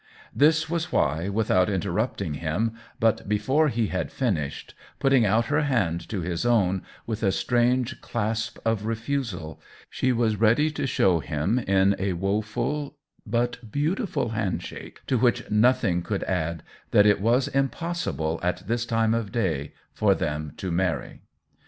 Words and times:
This 0.35 0.67
was 0.67 0.91
why, 0.91 1.29
without 1.29 1.69
interrupting 1.69 2.33
him, 2.33 2.73
but 2.99 3.29
before 3.29 3.67
he 3.67 3.89
had 3.89 4.11
finished, 4.11 4.73
putting 4.97 5.27
out 5.27 5.45
her 5.45 5.61
hand 5.61 6.09
to 6.09 6.21
his 6.21 6.43
own, 6.43 6.81
with 7.05 7.21
a 7.21 7.31
strange 7.31 8.01
clasp 8.01 8.57
of 8.65 8.87
refusal, 8.87 9.39
THE 9.41 9.47
WHEEL 9.47 9.53
OF 9.53 9.59
TIME 9.59 9.59
83 9.59 10.07
she 10.07 10.11
was 10.13 10.35
ready 10.41 10.71
to 10.71 10.87
show 10.87 11.19
him, 11.19 11.59
in 11.59 11.95
a 11.99 12.13
woful 12.13 12.97
but 13.27 13.71
beautiful 13.71 14.29
headshake 14.29 15.01
to 15.05 15.19
which 15.19 15.51
nothing 15.51 16.01
could 16.01 16.23
add, 16.23 16.63
that 16.89 17.05
it 17.05 17.21
was 17.21 17.47
impossible 17.49 18.39
at 18.41 18.65
this 18.67 18.87
time 18.87 19.13
of 19.13 19.31
day 19.31 19.73
for 19.93 20.15
them 20.15 20.53
to 20.57 20.71
marry. 20.71 21.21